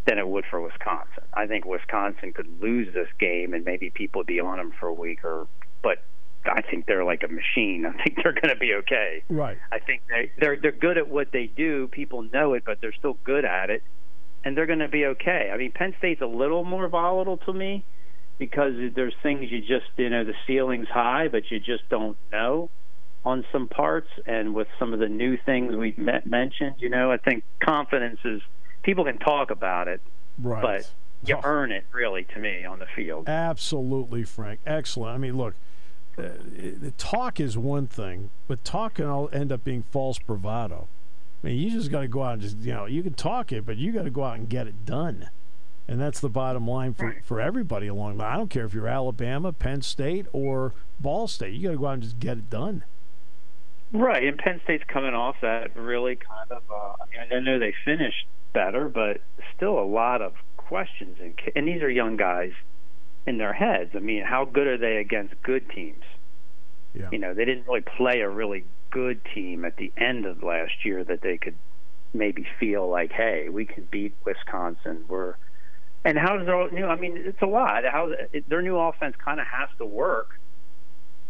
[0.07, 1.25] than it would for Wisconsin.
[1.33, 4.89] I think Wisconsin could lose this game and maybe people would be on them for
[4.89, 5.47] a week or
[5.83, 5.99] but
[6.47, 7.87] I think they're like a machine.
[7.99, 9.23] I think they're going to be okay.
[9.29, 9.59] Right.
[9.73, 11.89] I think they they're they're good at what they do.
[11.89, 13.83] People know it, but they're still good at it,
[14.45, 15.51] and they're going to be okay.
[15.53, 17.85] I mean, Penn State's a little more volatile to me
[18.39, 22.71] because there's things you just you know the ceiling's high, but you just don't know
[23.25, 24.09] on some parts.
[24.27, 28.43] And with some of the new things we mentioned, you know, I think confidence is
[28.85, 30.01] people can talk about it,
[30.41, 30.63] right.
[30.63, 30.91] but
[31.27, 31.41] you oh.
[31.43, 33.29] earn it really to me on the field.
[33.29, 34.61] Absolutely, Frank.
[34.67, 35.15] Excellent.
[35.15, 35.55] I mean, look,
[36.17, 36.29] uh,
[36.97, 40.87] talk is one thing, but talk can all end up being false bravado.
[41.43, 43.53] I mean, you just got to go out and just you know you can talk
[43.53, 45.31] it, but you got to go out and get it done.
[45.87, 48.89] And that's the bottom line for, for everybody along the I don't care if you're
[48.89, 51.53] Alabama, Penn State, or Ball State.
[51.53, 52.85] You got to go out and just get it done.
[53.93, 56.63] Right, and Penn State's coming off that really kind of.
[56.71, 59.21] Uh, I mean, I know they finished better, but
[59.55, 61.19] still a lot of questions.
[61.21, 62.53] And, and these are young guys
[63.27, 63.91] in their heads.
[63.95, 66.03] I mean, how good are they against good teams?
[66.95, 67.09] Yeah.
[67.13, 70.85] You know, they didn't really play a really good team at the end of last
[70.85, 71.57] year that they could
[72.15, 75.05] maybe feel like, hey, we can beat Wisconsin.
[75.09, 75.35] We're
[76.05, 76.87] and how does their new?
[76.87, 77.85] I mean, it's a lot.
[77.85, 78.13] How
[78.49, 80.39] their new offense kind of has to work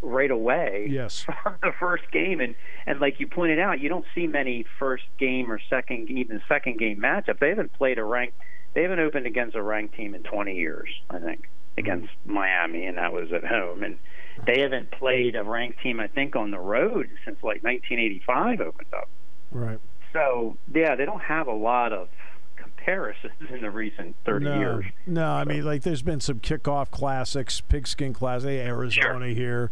[0.05, 1.27] right away yes.
[1.43, 2.41] from the first game.
[2.41, 2.55] And
[2.87, 6.79] and like you pointed out, you don't see many first game or second even second
[6.79, 7.39] game matchups.
[7.39, 8.37] They haven't played a ranked
[8.75, 12.35] they haven't opened against a ranked team in 20 years, I think, against mm-hmm.
[12.35, 13.85] Miami, and that was at home.
[13.85, 13.99] And
[14.47, 18.89] they haven't played a ranked team, I think, on the road since like 1985 opened
[18.93, 19.09] up.
[19.53, 19.79] Right.
[20.13, 22.09] So yeah, they don't have a lot of
[22.85, 24.85] comparisons in the recent 30 no, years.
[25.07, 29.35] No, I mean, like there's been some kickoff classics, pigskin classic, Arizona sure.
[29.35, 29.71] here.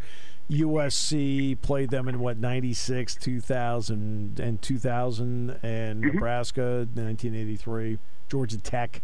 [0.50, 6.14] USC played them in what 96, 2000 and 2000 and mm-hmm.
[6.14, 7.98] Nebraska 1983,
[8.28, 9.02] Georgia Tech.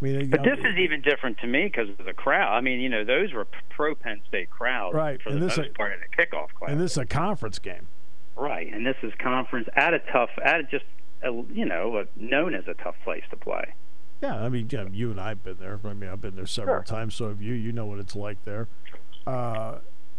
[0.00, 2.52] I mean, but know, this is even different to me because of the crowd.
[2.52, 5.22] I mean, you know, those were pro Penn State crowds right.
[5.22, 6.72] for and the this most a, part of the kickoff class.
[6.72, 7.86] And this is a conference game.
[8.34, 10.84] Right, and this is conference at a tough, at a just
[11.24, 13.74] you know, known as a tough place to play.
[14.22, 15.80] Yeah, I mean, yeah, you and I've been there.
[15.84, 16.84] I mean, I've been there several sure.
[16.84, 17.14] times.
[17.14, 17.54] So have you.
[17.54, 18.68] You know what it's like there.
[19.26, 19.78] Uh,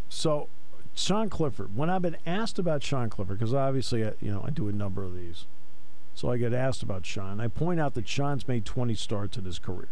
[0.10, 0.50] so,
[0.94, 1.76] Sean Clifford.
[1.76, 4.74] When I've been asked about Sean Clifford, because obviously, I, you know, I do a
[4.74, 5.46] number of these,
[6.14, 7.40] so I get asked about Sean.
[7.40, 9.90] I point out that Sean's made 20 starts in his career.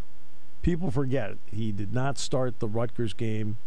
[0.61, 3.57] People forget he did not start the Rutgers game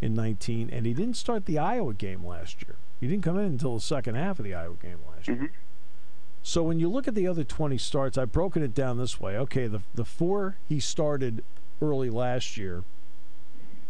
[0.00, 2.76] in 19, and he didn't start the Iowa game last year.
[2.98, 5.42] He didn't come in until the second half of the Iowa game last mm-hmm.
[5.42, 5.52] year.
[6.42, 9.36] So when you look at the other 20 starts, I've broken it down this way.
[9.36, 11.44] Okay, the the four he started
[11.80, 12.84] early last year,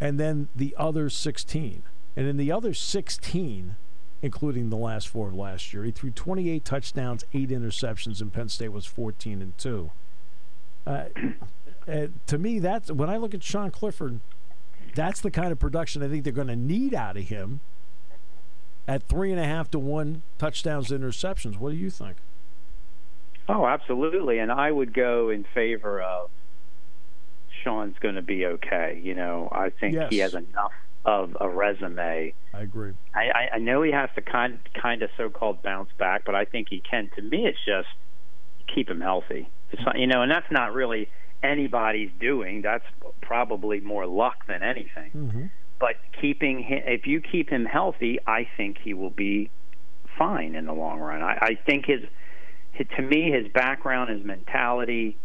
[0.01, 1.83] and then the other 16.
[2.15, 3.77] And in the other 16,
[4.21, 8.51] including the last four of last year, he threw 28 touchdowns, eight interceptions, and Penn
[8.51, 9.91] State was 14 and two.
[10.87, 11.05] Uh,
[11.89, 14.21] uh, to me, that's when I look at Sean Clifford,
[14.95, 17.61] that's the kind of production I think they're going to need out of him.
[18.87, 21.57] At three and a half to one touchdowns, interceptions.
[21.57, 22.17] What do you think?
[23.49, 24.39] Oh, absolutely.
[24.39, 26.31] And I would go in favor of
[27.63, 29.01] Sean's going to be okay.
[29.03, 30.11] You know, I think yes.
[30.11, 30.73] he has enough
[31.05, 32.33] of a resume.
[32.55, 32.93] I agree.
[33.15, 36.69] I, I know he has to kind kind of so-called bounce back, but I think
[36.71, 37.11] he can.
[37.17, 37.89] To me, it's just
[38.73, 39.49] keep him healthy.
[39.73, 41.09] It's, you know, and that's not really
[41.43, 42.63] anybody's doing.
[42.63, 42.85] That's
[43.21, 45.11] probably more luck than anything.
[45.17, 45.47] Mm-hmm.
[45.81, 49.51] But keeping him, if you keep him healthy, I think he will be
[50.17, 51.23] fine in the long run.
[51.23, 52.03] I, I think his
[52.79, 55.17] to me, his background, his mentality,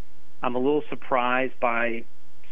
[0.41, 2.03] I'm a little surprised by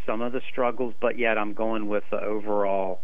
[0.05, 3.01] some of the struggles, but yet I'm going with the overall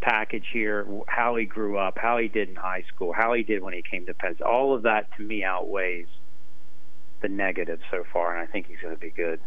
[0.00, 3.62] package here, how he grew up, how he did in high school, how he did
[3.62, 4.36] when he came to Penn.
[4.44, 6.06] All of that to me outweighs
[7.22, 9.40] the negative so far, and I think he's going to be good.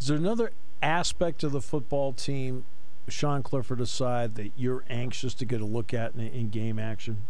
[0.00, 0.52] Is there another
[0.82, 2.64] aspect of the football team,
[3.08, 7.22] Sean Clifford aside, that you're anxious to get a look at in, in game action?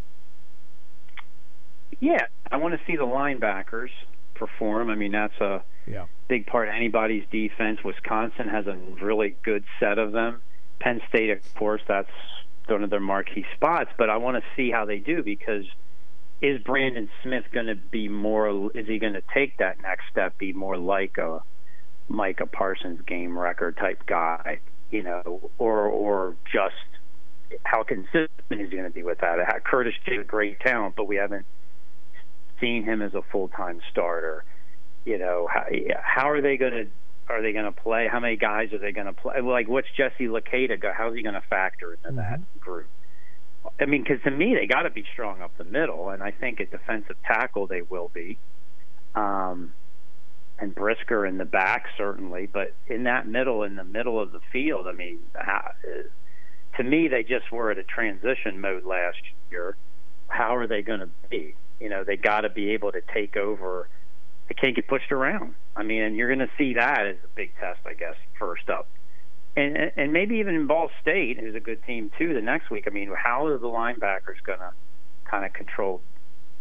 [2.00, 3.90] Yeah, I want to see the linebackers
[4.34, 4.90] perform.
[4.90, 6.06] I mean, that's a yeah.
[6.28, 7.82] big part of anybody's defense.
[7.84, 10.42] Wisconsin has a really good set of them.
[10.78, 12.10] Penn State, of course, that's
[12.68, 13.90] one of their marquee spots.
[13.96, 15.64] But I want to see how they do because
[16.42, 18.70] is Brandon Smith going to be more?
[18.76, 20.36] Is he going to take that next step?
[20.38, 21.42] Be more like a
[22.08, 26.74] Micah Parsons game record type guy, you know, or or just
[27.64, 29.64] how consistent is he going to be with that?
[29.64, 31.46] Curtis is a great talent, but we haven't
[32.60, 34.44] seen him as a full time starter.
[35.04, 35.66] You know, how,
[36.02, 36.86] how are they going to
[37.28, 38.08] are they going to play?
[38.10, 39.40] How many guys are they going to play?
[39.40, 40.78] Like, what's Jesse Luketa?
[40.96, 42.16] How's he going to factor into mm-hmm.
[42.16, 42.86] that group?
[43.80, 46.30] I mean, because to me, they got to be strong up the middle, and I
[46.30, 48.38] think at defensive tackle they will be.
[49.16, 49.72] Um,
[50.58, 54.40] and Brisker in the back certainly, but in that middle, in the middle of the
[54.52, 55.72] field, I mean, how,
[56.76, 59.18] to me, they just were at a transition mode last
[59.50, 59.76] year.
[60.28, 61.54] How are they going to be?
[61.80, 63.88] You know, they got to be able to take over.
[64.48, 65.54] They can't get pushed around.
[65.74, 68.68] I mean, and you're going to see that as a big test, I guess, first
[68.70, 68.88] up.
[69.56, 72.84] And and maybe even in Ball State, who's a good team too, the next week.
[72.86, 74.72] I mean, how are the linebackers going to
[75.24, 76.02] kind of control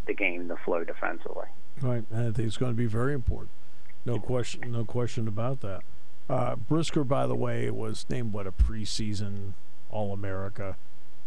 [0.08, 1.48] the game, the flow defensively?
[1.82, 2.04] Right.
[2.14, 3.52] I think it's going to be very important.
[4.06, 4.72] No question.
[4.72, 5.82] No question about that.
[6.30, 9.54] Uh, Brisker, by the way, was named what a preseason
[9.90, 10.78] All America.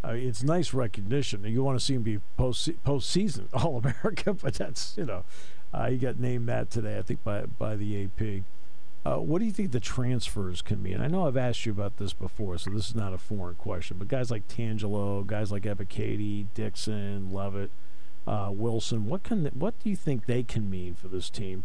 [0.05, 1.45] It's nice recognition.
[1.45, 5.25] You want to see him be post postseason All America, but that's you know,
[5.73, 8.43] uh, he got named that today, I think by by the AP.
[9.05, 11.01] Uh, what do you think the transfers can mean?
[11.01, 13.97] I know I've asked you about this before, so this is not a foreign question.
[13.97, 17.71] But guys like Tangelo, guys like Ebiketie, Dixon, Lovett,
[18.27, 21.65] uh, Wilson, what can what do you think they can mean for this team?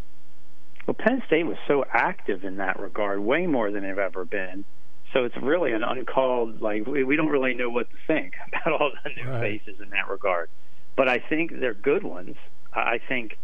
[0.86, 4.66] Well, Penn State was so active in that regard, way more than they've ever been.
[5.14, 8.82] So it's really an uncalled like we, we don't really know what to think about
[8.82, 9.62] all the new right.
[9.62, 10.50] faces in that regard.
[10.96, 12.36] But I think they're good ones.
[12.74, 13.38] I think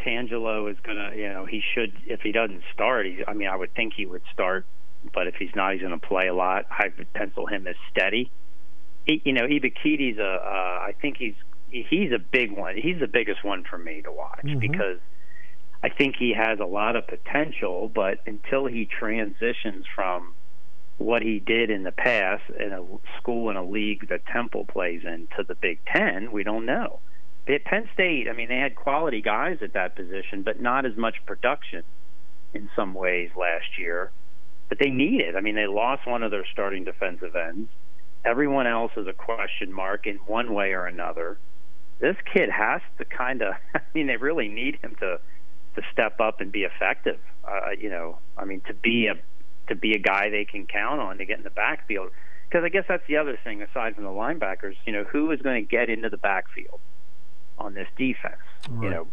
[0.00, 3.06] Tangelo is gonna, you know, he should if he doesn't start.
[3.06, 4.64] He, I mean, I would think he would start,
[5.12, 6.66] but if he's not, he's going to play a lot.
[6.70, 8.30] I would pencil him as steady.
[9.04, 10.22] He, you know, Ebiketie's a.
[10.22, 11.34] Uh, I think he's
[11.70, 12.76] he's a big one.
[12.76, 14.58] He's the biggest one for me to watch mm-hmm.
[14.58, 14.98] because
[15.82, 20.34] I think he has a lot of potential, but until he transitions from
[21.00, 22.84] what he did in the past in a
[23.16, 27.00] school in a league that Temple plays in to the Big Ten, we don't know.
[27.48, 30.96] At Penn State, I mean, they had quality guys at that position, but not as
[30.96, 31.84] much production
[32.52, 34.10] in some ways last year.
[34.68, 35.36] But they need it.
[35.36, 37.70] I mean, they lost one of their starting defensive ends.
[38.22, 41.38] Everyone else is a question mark in one way or another.
[41.98, 45.18] This kid has to kind of, I mean, they really need him to
[45.76, 47.20] to step up and be effective.
[47.44, 49.14] Uh, you know, I mean, to be a
[49.70, 52.10] to be a guy they can count on to get in the backfield.
[52.48, 54.74] Because I guess that's the other thing, aside from the linebackers.
[54.84, 56.80] You know, who is going to get into the backfield
[57.58, 58.36] on this defense?
[58.68, 58.84] Right.
[58.84, 59.06] You know,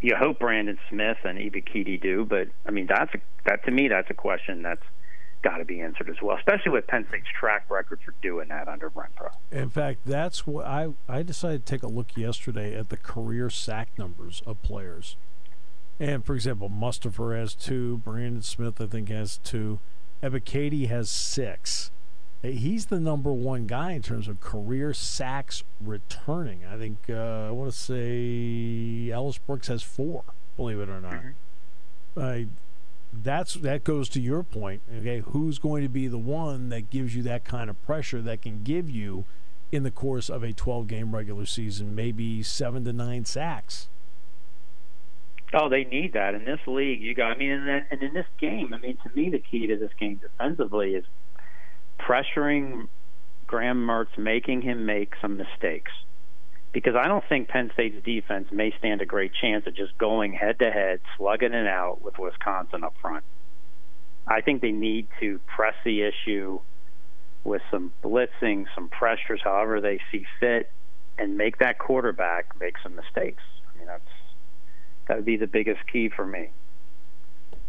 [0.00, 3.88] you hope Brandon Smith and Ebiketie do, but I mean, that's a, that to me,
[3.88, 4.82] that's a question that's
[5.42, 8.68] got to be answered as well, especially with Penn State's track record for doing that
[8.68, 9.30] under Renfro.
[9.50, 13.50] In fact, that's what I I decided to take a look yesterday at the career
[13.50, 15.16] sack numbers of players
[16.02, 17.98] and for example, Mustafa has two.
[17.98, 19.78] Brandon Smith, I think, has two.
[20.20, 21.92] Ebiketie has six.
[22.42, 26.64] He's the number one guy in terms of career sacks returning.
[26.64, 30.24] I think uh, I want to say Ellis Brooks has four.
[30.56, 31.22] Believe it or not.
[32.16, 32.48] Mm-hmm.
[33.12, 34.82] that's that goes to your point.
[34.98, 38.42] Okay, who's going to be the one that gives you that kind of pressure that
[38.42, 39.24] can give you,
[39.70, 43.88] in the course of a 12 game regular season, maybe seven to nine sacks?
[45.54, 47.02] Oh, they need that in this league.
[47.02, 49.66] You got, I mean, and, and in this game, I mean, to me, the key
[49.66, 51.04] to this game defensively is
[52.00, 52.88] pressuring
[53.46, 55.92] Graham Mertz, making him make some mistakes.
[56.72, 60.32] Because I don't think Penn State's defense may stand a great chance of just going
[60.32, 63.24] head to head, slugging it out with Wisconsin up front.
[64.26, 66.60] I think they need to press the issue
[67.44, 70.70] with some blitzing, some pressures, however they see fit,
[71.18, 73.42] and make that quarterback make some mistakes.
[73.68, 74.02] I mean, that's
[75.12, 76.48] that would be the biggest key for me.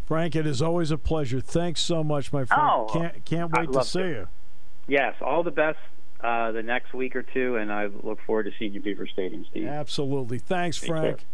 [0.06, 1.42] Frank, it is always a pleasure.
[1.42, 2.64] Thanks so much, my friend.
[2.64, 4.08] Oh, can't can't wait to see to.
[4.08, 4.28] you.
[4.88, 5.78] Yes, all the best
[6.22, 9.46] uh, the next week or two, and I look forward to seeing you Beaver Stadium,
[9.52, 9.68] Steve.
[9.68, 10.40] Absolutely.
[10.40, 11.26] Thanks, Frank.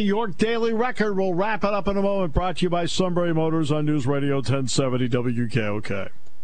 [0.00, 1.14] New York Daily Record.
[1.14, 2.32] We'll wrap it up in a moment.
[2.32, 6.08] Brought to you by Sunbury Motors on News Radio 1070 WKOK.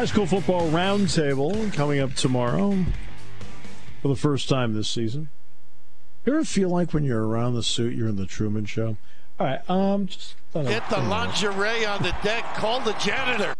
[0.00, 2.86] High school football roundtable coming up tomorrow
[4.00, 5.28] for the first time this season.
[6.24, 8.96] You ever feel like when you're around the suit, you're in the Truman Show?
[9.38, 12.44] All right, um, just get the lingerie on the deck.
[12.54, 13.54] Call the janitor.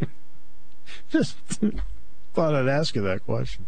[1.08, 1.36] just
[2.34, 3.66] thought I'd ask you that question.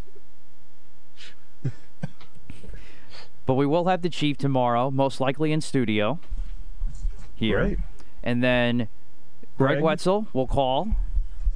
[3.47, 6.19] but we will have the chief tomorrow, most likely in studio
[7.37, 7.79] here, Great.
[8.25, 8.89] and then
[9.57, 9.83] Greg, Greg?
[9.85, 10.97] Wetzel will call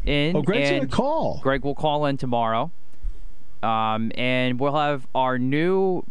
[0.06, 0.36] in.
[0.36, 1.40] Oh, Greg's gonna call.
[1.42, 2.70] Greg will call in tomorrow.
[3.62, 6.04] Um, and we'll have our new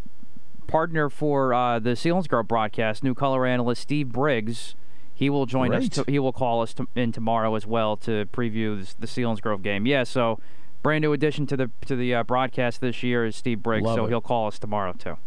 [0.68, 4.76] partner for uh, the Selinsgrove broadcast, new color analyst Steve Briggs.
[5.14, 5.84] He will join Great.
[5.84, 5.90] us.
[5.90, 9.62] To, he will call us to, in tomorrow as well to preview this, the Selinsgrove
[9.62, 9.86] game.
[9.86, 10.40] Yeah, so
[10.84, 13.86] brand new addition to the to the uh, broadcast this year is Steve Briggs.
[13.86, 14.10] Love so it.
[14.10, 15.18] he'll call us tomorrow too.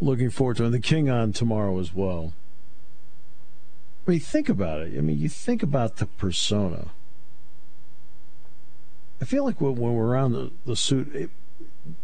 [0.00, 0.66] Looking forward to it.
[0.66, 2.32] And the King on tomorrow as well.
[4.06, 4.96] I mean, think about it.
[4.96, 6.88] I mean, you think about the persona.
[9.20, 11.30] I feel like when, when we're around the, the suit, it,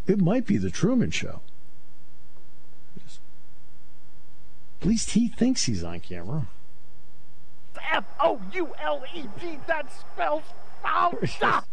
[0.07, 1.41] it might be the Truman Show.
[4.81, 6.47] At least he thinks he's on camera.
[7.91, 9.57] F O U L E D.
[9.67, 10.43] That spells
[10.83, 11.17] foul.
[11.25, 11.67] Stop.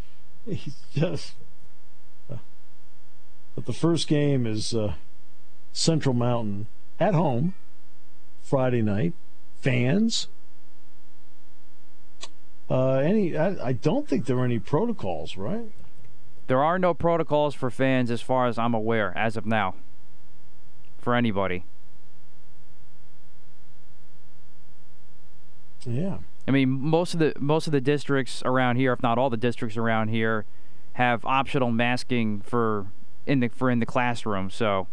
[0.46, 1.34] He's just.
[2.30, 2.36] uh,
[3.54, 4.94] but the first game is uh,
[5.72, 6.68] Central Mountain
[6.98, 7.54] at home,
[8.42, 9.12] Friday night.
[9.60, 10.28] Fans.
[12.72, 13.36] Uh, any?
[13.36, 15.70] I, I don't think there are any protocols, right?
[16.46, 19.74] There are no protocols for fans, as far as I'm aware, as of now.
[20.98, 21.64] For anybody.
[25.84, 26.18] Yeah.
[26.48, 29.36] I mean, most of the most of the districts around here, if not all the
[29.36, 30.46] districts around here,
[30.94, 32.86] have optional masking for
[33.26, 34.48] in the for in the classroom.
[34.48, 34.86] So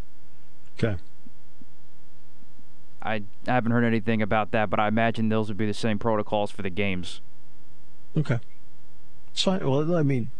[0.78, 0.96] Okay.
[3.02, 6.50] I haven't heard anything about that, but I imagine those would be the same protocols
[6.50, 7.22] for the games.
[8.16, 8.38] Okay.
[9.32, 9.60] It's fine.
[9.60, 10.30] Well, I mean,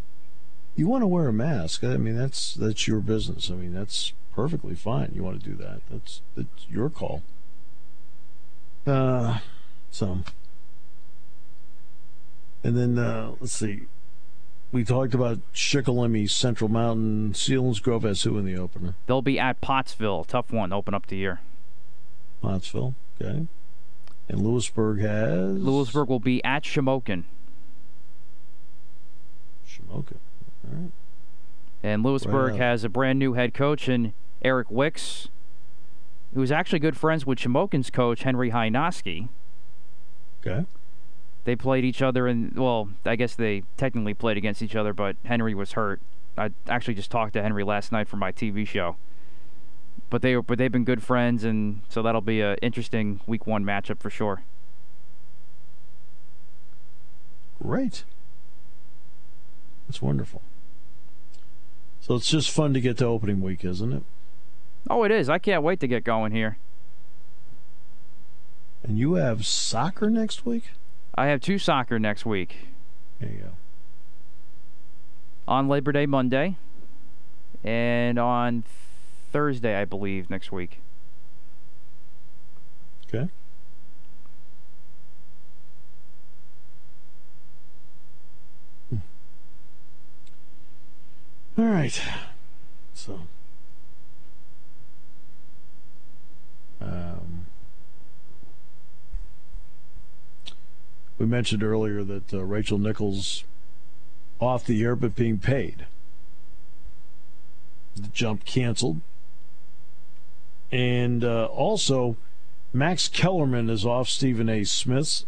[0.75, 1.83] you want to wear a mask.
[1.83, 3.49] I mean, that's that's your business.
[3.49, 5.11] I mean, that's perfectly fine.
[5.13, 5.81] You want to do that.
[5.89, 7.23] That's that's your call.
[8.85, 9.39] Uh,
[9.89, 10.19] so.
[12.63, 13.83] And then uh, let's see.
[14.71, 18.95] We talked about Shikellamy, Central Mountain, Selinsgrove has who in the opener?
[19.05, 21.41] They'll be at Pottsville, tough one, open up the year.
[22.41, 22.95] Pottsville.
[23.19, 23.47] Okay.
[24.29, 27.25] And Lewisburg has Lewisburg will be at Shamokin,
[29.89, 30.17] Shamokin.
[30.67, 30.91] All right.
[31.83, 34.13] and Lewisburg Right has a brand new head coach in
[34.43, 35.29] Eric Wicks,
[36.33, 39.29] who's actually good friends with Shamokin's coach Henry Hynoski.
[40.45, 40.65] Okay.
[41.43, 45.15] They played each other in well, I guess they technically played against each other, but
[45.25, 45.99] Henry was hurt.
[46.37, 48.95] I actually just talked to Henry last night for my TV show.
[50.09, 53.63] But they but they've been good friends, and so that'll be a interesting week one
[53.63, 54.43] matchup for sure.
[57.61, 58.03] Great.
[59.87, 60.41] That's wonderful.
[62.01, 64.03] So it's just fun to get to opening week, isn't it?
[64.89, 65.29] Oh, it is.
[65.29, 66.57] I can't wait to get going here.
[68.83, 70.71] And you have soccer next week?
[71.13, 72.55] I have two soccer next week
[73.19, 73.49] There you go.
[75.47, 76.55] on Labor Day Monday,
[77.63, 78.63] and on
[79.31, 80.79] Thursday, I believe, next week.
[83.07, 83.29] Okay.
[91.57, 92.01] All right.
[92.93, 93.21] So.
[96.79, 97.45] Um,
[101.17, 103.43] we mentioned earlier that uh, Rachel Nichols
[104.39, 105.85] off the air but being paid.
[107.95, 109.01] The jump canceled.
[110.71, 112.15] And uh, also,
[112.73, 114.63] Max Kellerman is off Stephen A.
[114.63, 115.25] Smith's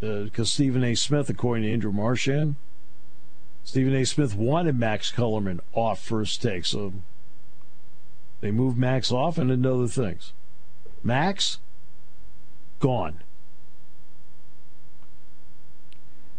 [0.00, 0.94] because uh, Stephen A.
[0.94, 2.54] Smith, according to Andrew Marchand,
[3.68, 4.04] Stephen A.
[4.06, 6.94] Smith wanted Max Kellerman off first take, so
[8.40, 10.32] they moved Max off and did other things.
[11.02, 11.58] Max,
[12.80, 13.20] gone.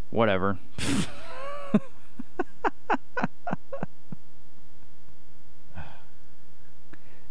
[0.09, 0.57] Whatever.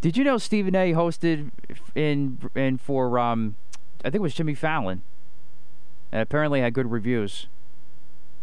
[0.01, 0.92] Did you know Stephen A.
[0.92, 1.51] hosted
[1.96, 3.57] in in for um,
[4.05, 5.03] I think it was Jimmy Fallon,
[6.12, 7.49] and apparently had good reviews.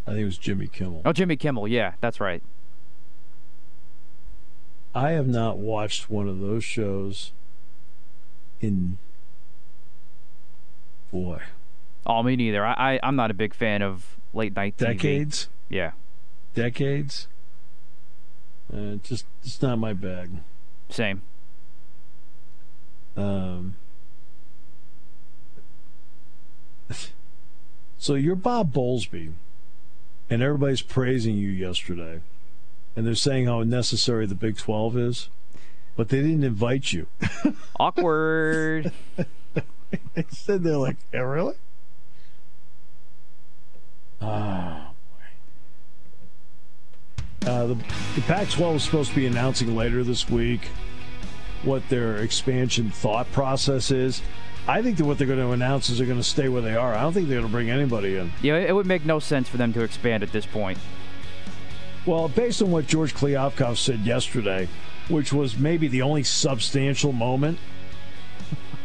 [0.07, 1.01] I think it was Jimmy Kimmel.
[1.03, 1.67] Oh, Jimmy Kimmel.
[1.67, 2.43] Yeah, that's right.
[4.93, 7.31] I have not watched one of those shows
[8.61, 8.97] in
[11.11, 11.41] boy.
[12.05, 12.65] Oh, me neither.
[12.65, 14.87] I, I I'm not a big fan of late night TV.
[14.87, 15.49] Decades.
[15.69, 15.91] Yeah.
[16.53, 17.27] Decades.
[18.71, 20.31] Uh, just it's not my bag.
[20.89, 21.21] Same.
[23.17, 23.75] Um.
[27.97, 29.33] So you're Bob Bowlesby,
[30.29, 32.21] and everybody's praising you yesterday,
[32.95, 35.29] and they're saying how necessary the Big 12 is,
[35.95, 37.07] but they didn't invite you.
[37.79, 38.91] Awkward.
[40.13, 41.55] they said they're like, yeah, really?
[44.21, 44.91] Ah.
[47.45, 47.75] Uh, the,
[48.15, 50.61] the Pac 12 is supposed to be announcing later this week
[51.63, 54.21] what their expansion thought process is.
[54.67, 56.75] I think that what they're going to announce is they're going to stay where they
[56.75, 56.95] are.
[56.95, 58.31] I don't think they're going to bring anybody in.
[58.41, 60.79] Yeah, it would make no sense for them to expand at this point.
[62.05, 64.67] Well, based on what George Kliavkoff said yesterday,
[65.07, 67.59] which was maybe the only substantial moment,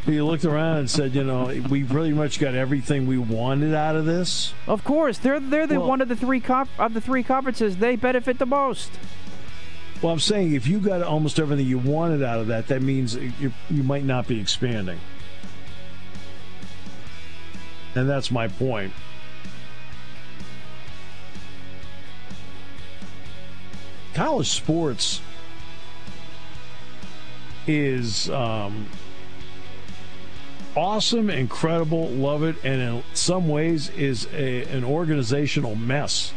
[0.06, 3.96] he looked around and said, "You know, we pretty much got everything we wanted out
[3.96, 6.42] of this." Of course, they're they're the well, one of the three
[6.78, 8.90] of the three conferences they benefit the most.
[10.00, 13.14] Well, I'm saying if you got almost everything you wanted out of that, that means
[13.14, 14.98] you you might not be expanding.
[17.95, 18.93] And that's my point.
[24.14, 25.20] College sports
[27.66, 28.88] is um,
[30.76, 36.32] awesome, incredible, love it, and in some ways is a, an organizational mess.